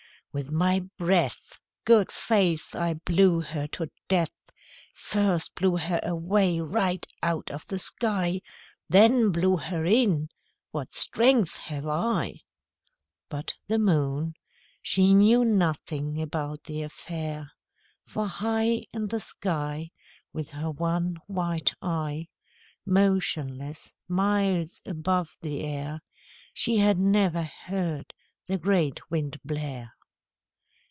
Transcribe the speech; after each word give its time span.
With 0.33 0.49
my 0.49 0.79
breath, 0.97 1.59
Good 1.83 2.09
faith! 2.09 2.73
I 2.73 2.93
blew 2.93 3.41
her 3.41 3.67
to 3.73 3.91
death 4.07 4.31
First 4.93 5.55
blew 5.55 5.75
her 5.75 5.99
away 6.03 6.61
right 6.61 7.05
out 7.21 7.51
of 7.51 7.67
the 7.67 7.77
sky 7.77 8.41
Then 8.87 9.33
blew 9.33 9.57
her 9.57 9.83
in; 9.83 10.29
what 10.71 10.93
strength 10.93 11.57
have 11.57 11.85
I!" 11.85 12.35
But 13.27 13.53
the 13.67 13.77
Moon, 13.77 14.35
she 14.81 15.13
knew 15.13 15.43
nothing 15.43 16.21
about 16.21 16.63
the 16.63 16.83
affair, 16.83 17.51
For 18.05 18.25
high 18.29 18.85
In 18.93 19.09
the 19.09 19.19
sky, 19.19 19.91
With 20.31 20.51
her 20.51 20.71
one 20.71 21.17
white 21.27 21.73
eye, 21.81 22.29
Motionless, 22.85 23.93
miles 24.07 24.81
above 24.85 25.35
the 25.41 25.59
air, 25.65 25.99
She 26.53 26.77
had 26.77 26.97
never 26.97 27.43
heard 27.43 28.13
the 28.47 28.57
great 28.57 29.11
Wind 29.11 29.37
blare. 29.43 29.91